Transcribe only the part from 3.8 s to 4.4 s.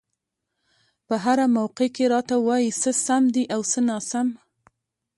ناسم.